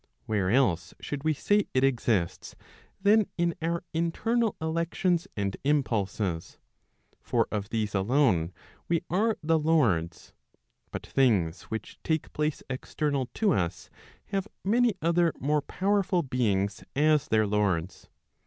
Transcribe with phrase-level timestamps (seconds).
[0.25, 2.55] Where else should we say it exists,
[3.03, 6.57] than in our internal elections and impulses?
[7.21, 8.51] For of these alone
[8.87, 10.33] we are the lords;
[10.89, 13.91] but things which take place external to us,
[14.29, 18.09] have many other more powerful beings as their lords.